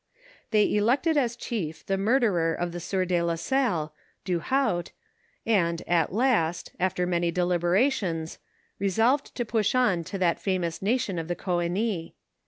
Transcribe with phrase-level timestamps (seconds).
[0.49, 3.93] They elected as chief the murderer of the sieur de la Salle
[4.25, 4.89] (Duhaut),
[5.45, 8.39] and, at last, after many deliberations,
[8.79, 12.13] resolved to push on to that famous nation of the Coenis.